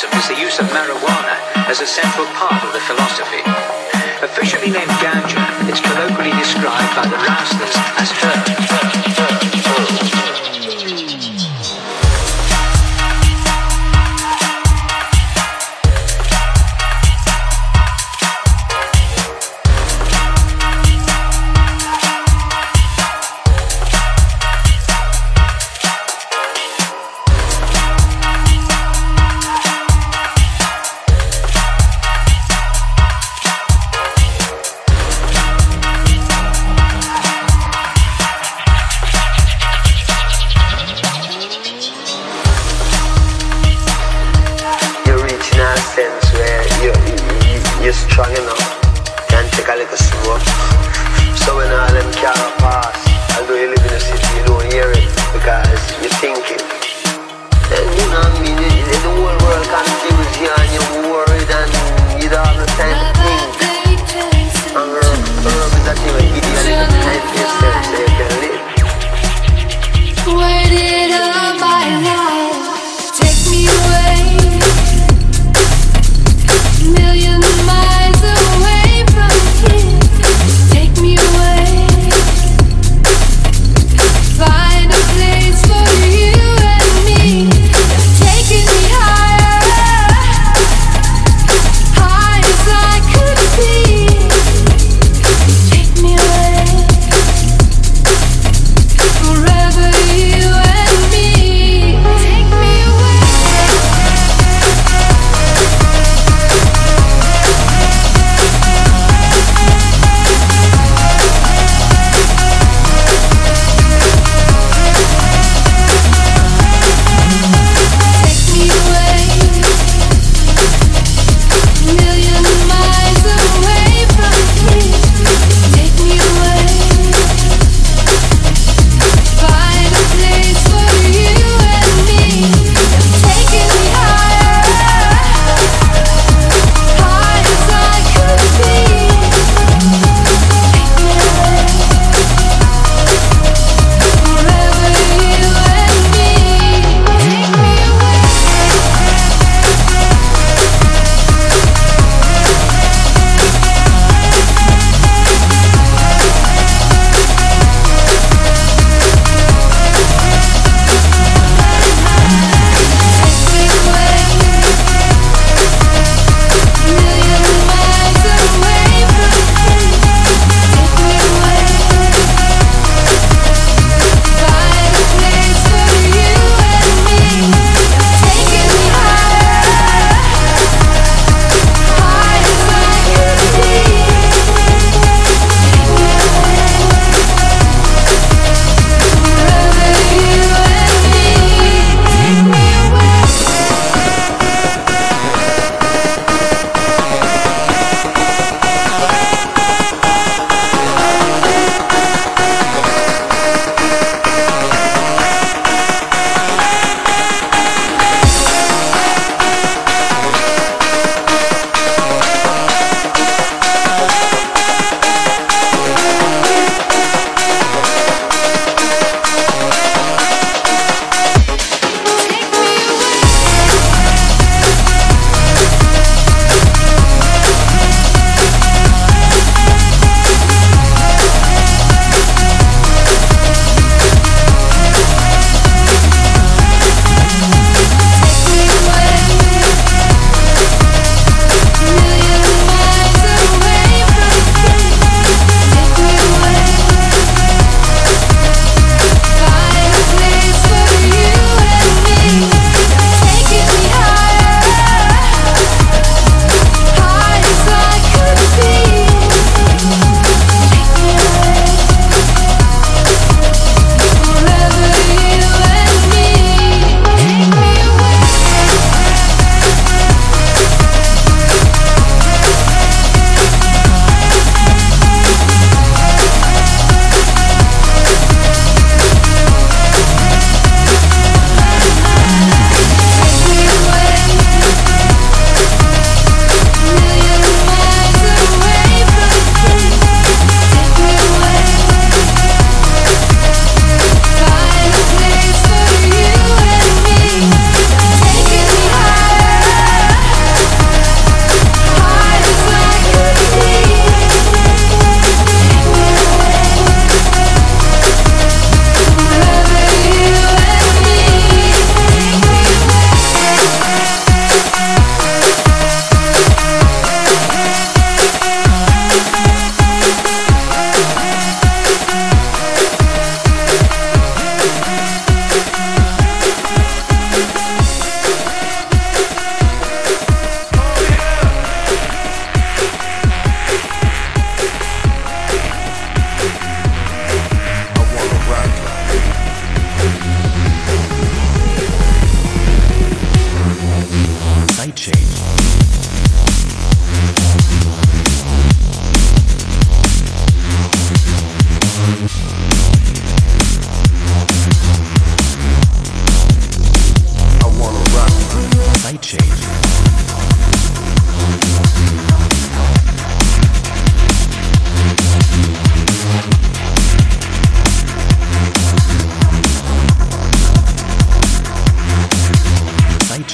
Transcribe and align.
Is 0.00 0.28
the 0.28 0.34
use 0.34 0.58
of 0.58 0.64
marijuana 0.68 1.36
as 1.68 1.82
a 1.82 1.86
central 1.86 2.24
part 2.28 2.64
of 2.64 2.72
the 2.72 2.80
philosophy. 2.80 3.42
Officially 4.24 4.70
named 4.70 4.90
ganja, 4.92 5.44
it's 5.68 5.80
colloquially 5.80 6.32
described 6.38 6.96
by 6.96 7.06
the 7.06 7.16
Rastas 7.16 7.76
as 8.00 8.10
herb. 8.10 8.48
herb, 8.48 9.30
herb. 9.30 9.39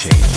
change. 0.08 0.35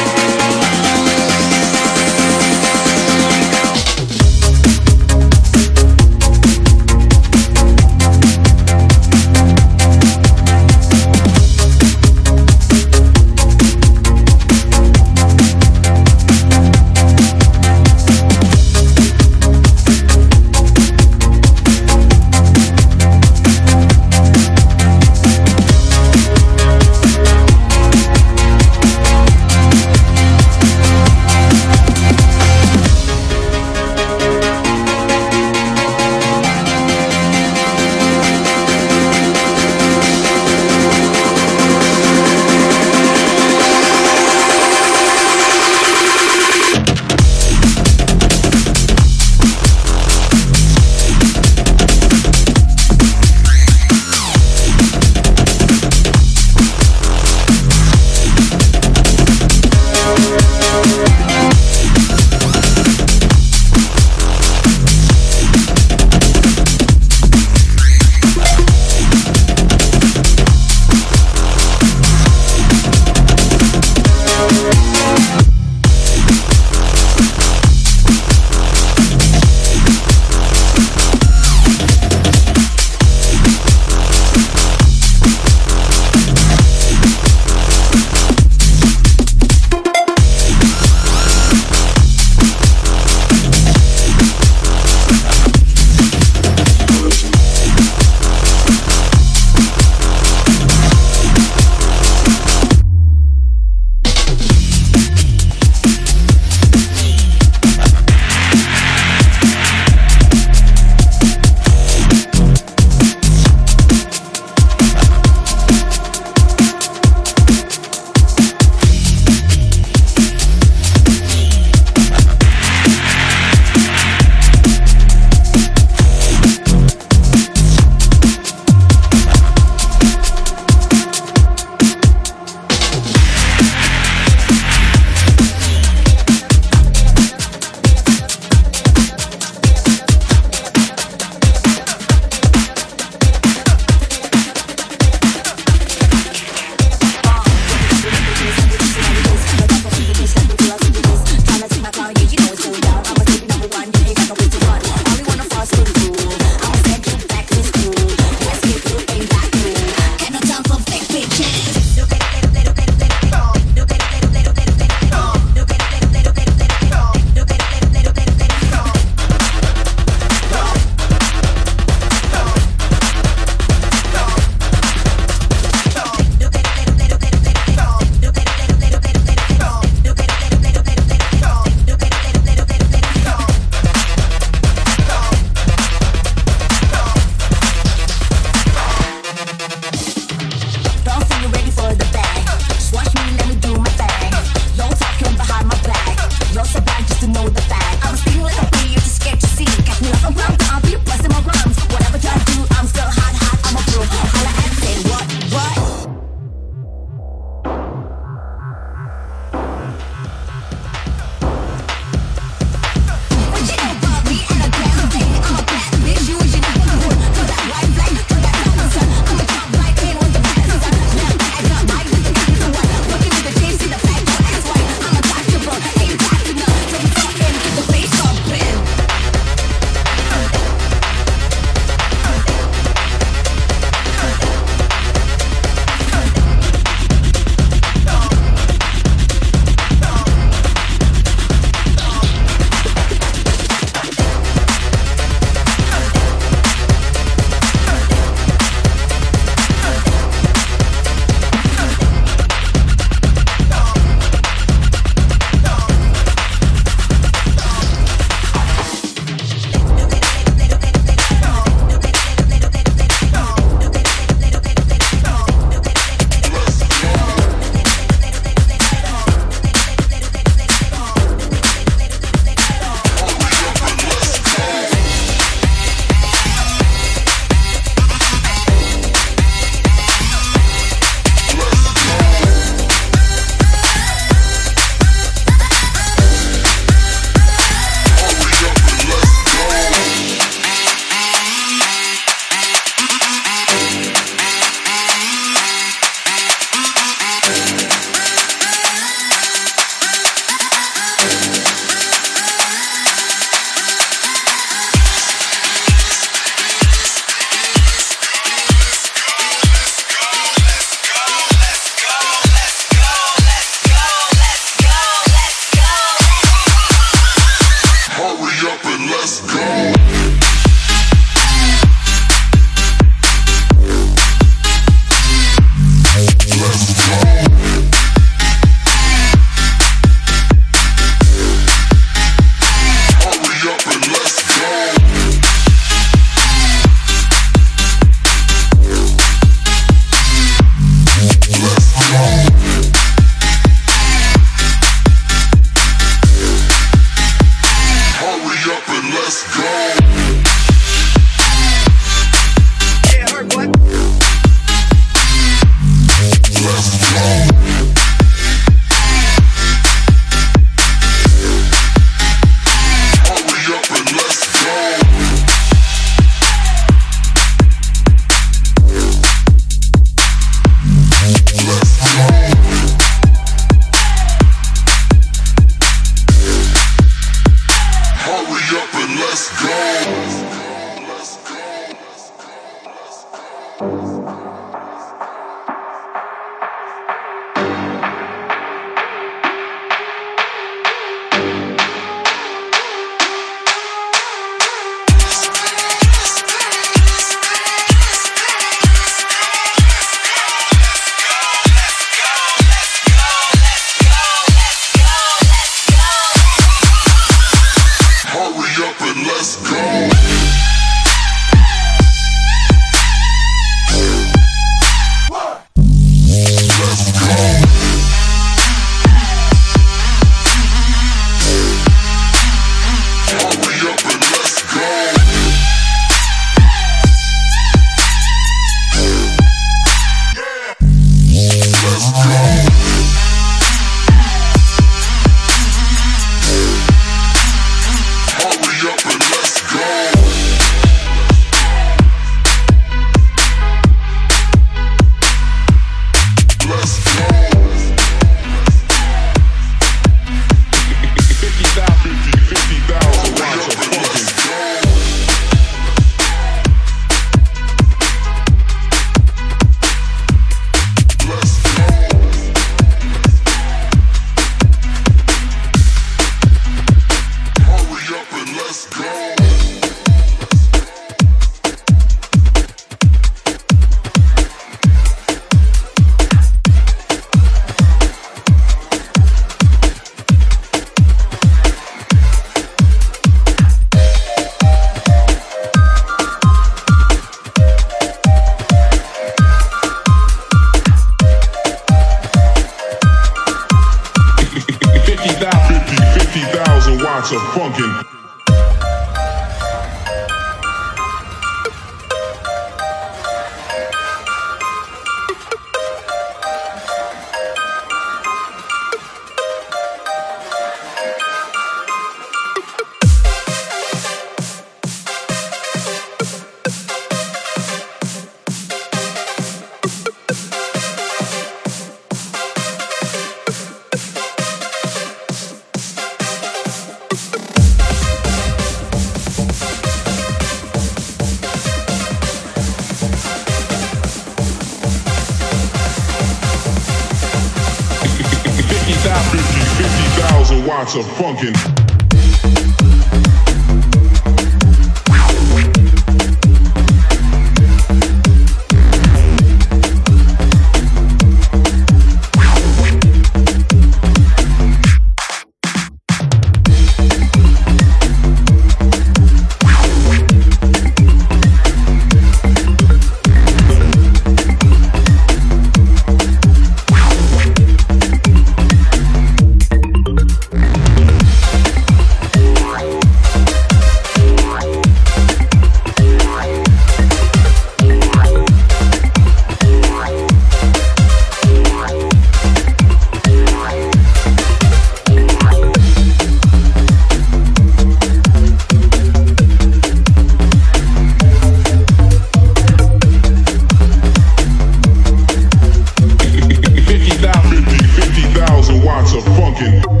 Watts 599.61 600.00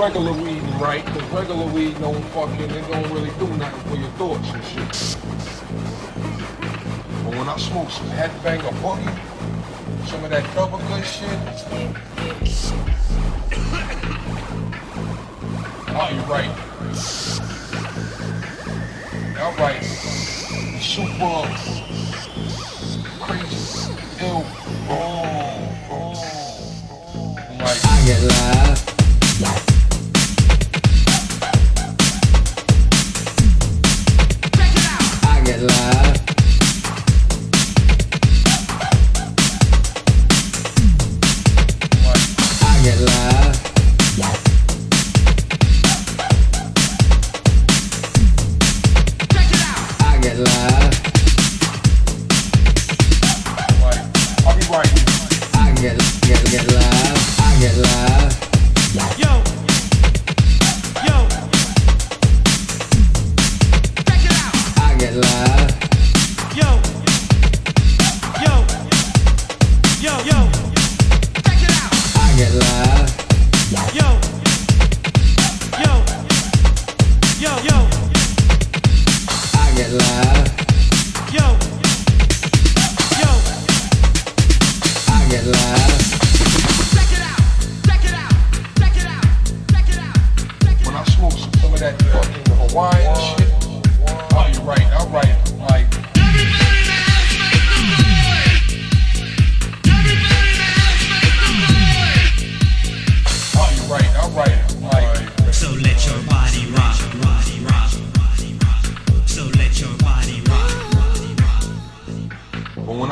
regular 0.00 0.32
weed, 0.32 0.62
right? 0.80 1.04
Because 1.04 1.22
regular 1.30 1.66
weed 1.66 2.00
don't 2.00 2.22
fucking, 2.32 2.70
it 2.70 2.88
don't 2.90 3.12
really 3.12 3.28
do 3.38 3.46
nothing 3.58 3.90
for 3.90 3.96
your 3.96 4.08
thoughts 4.12 4.48
and 4.48 4.64
shit. 4.64 4.88
But 7.22 7.34
when 7.36 7.46
I 7.46 7.58
smoke 7.58 7.90
some 7.90 8.08
headbanger 8.08 8.72
boogie, 8.80 9.14
some 10.06 10.24
of 10.24 10.30
that 10.30 10.54
double 10.54 10.78
good 10.78 11.04
shit. 11.04 12.06
Oh, 15.92 16.08
you're 16.14 16.24
right. 16.26 16.48
All 19.40 19.52
right. 19.56 19.82
Super 20.80 21.42
crazy. 23.20 23.92
Ill. 24.20 24.44
Oh, 24.88 25.19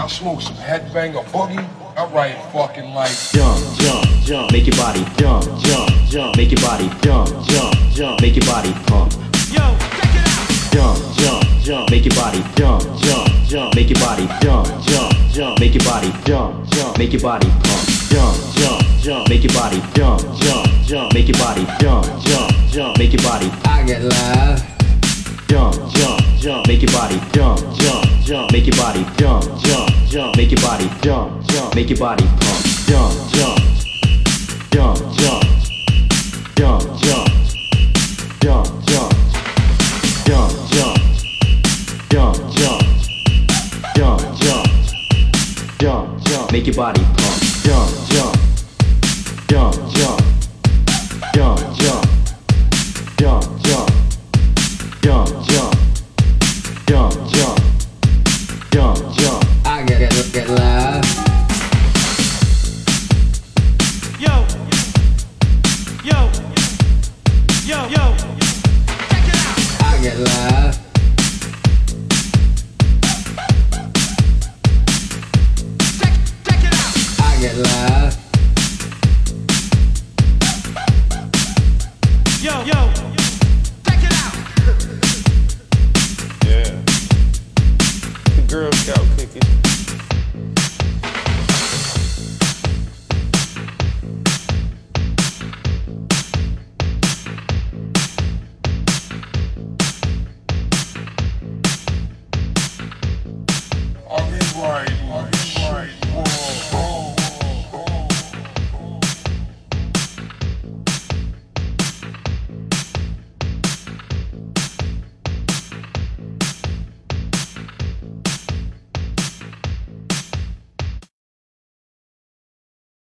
I 0.09 0.11
smoke 0.11 0.41
some 0.41 0.55
headbanger 0.55 1.23
boogie, 1.27 1.69
all 1.95 2.09
right, 2.09 2.35
fucking 2.51 2.95
like, 2.95 3.13
jump, 3.29 3.61
jump, 3.77 4.07
jump, 4.25 4.53
make 4.53 4.67
your 4.67 4.75
body 4.77 5.05
jump, 5.19 5.45
jump, 5.61 5.91
jump, 6.09 6.35
make 6.35 6.51
your 6.51 6.63
body 6.63 6.89
jump, 7.03 7.29
jump, 7.45 7.77
jump, 7.93 8.23
make 8.23 8.35
your 8.35 8.47
body 8.47 8.73
pump. 8.89 9.13
Yo, 9.53 9.77
check 10.01 10.17
it 10.17 10.25
out. 10.25 10.73
Jump, 10.73 10.97
jump, 11.21 11.45
jump, 11.61 11.91
make 11.91 12.07
your 12.07 12.15
body 12.15 12.41
jump, 12.57 12.83
jump, 13.05 13.29
jump, 13.45 13.75
make 13.77 13.91
your 13.91 14.01
body 14.01 14.27
jump, 14.41 14.67
jump, 14.89 15.13
jump, 15.29 15.61
make 15.61 15.75
your 15.75 15.85
body 15.85 16.11
jump, 16.25 16.71
jump, 16.71 16.97
make 16.97 17.13
your 17.13 17.21
body 17.21 17.49
pump. 17.61 17.85
Jump, 18.09 18.37
jump, 18.57 18.83
jump, 19.05 19.29
make 19.29 19.45
your 19.45 19.53
body 19.53 19.83
jump, 19.93 20.23
jump, 20.41 20.67
jump, 20.89 21.13
make 21.13 21.29
your 21.29 21.37
body 21.37 21.67
jump, 21.85 22.07
jump, 22.25 22.53
jump, 22.73 22.97
make 22.97 23.13
your 23.13 23.23
body 23.23 23.53
I 23.69 23.85
get 23.85 24.01
live. 24.01 24.65
jump, 25.49 25.77
jump, 25.93 26.28
jump, 26.41 26.67
make 26.69 26.83
your 26.83 26.93
body 26.93 27.21
jump, 27.33 27.59
jump, 27.77 28.07
jump, 28.25 28.53
make 28.53 28.67
your 28.67 28.77
body 28.77 29.05
jump, 29.17 29.45
jump, 29.61 29.91
jump, 30.09 30.37
make 30.37 30.51
your 30.51 30.61
body 30.61 30.89
jump, 31.03 31.45
jump, 31.49 31.75
make 31.75 31.91
your 31.91 31.99
body 31.99 32.25
pump. 32.25 32.65
Jump, 32.87 33.15
jump, 33.35 33.59
jump, 34.71 34.99
jump, 35.17 35.45
jump, 36.57 36.85
jump, 37.01 37.25
jump, 38.41 38.67
jump, 38.87 39.15
jump, 40.27 40.53
jump, 40.69 40.93
jump, 42.09 42.37
jump, 42.39 42.79
jump, 43.97 44.21
jump, 44.39 44.69
jump, 45.79 46.23
jump, 46.25 46.53
make 46.53 46.67
your 46.67 46.77
body 46.77 47.03
pump. 47.03 47.43
Jump, 47.65 47.91
jump, 48.09 48.37
jump, 49.49 49.75
jump, 49.93 50.21
jump, 51.35 51.68